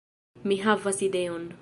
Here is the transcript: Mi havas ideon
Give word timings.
Mi 0.51 0.57
havas 0.63 1.05
ideon 1.11 1.49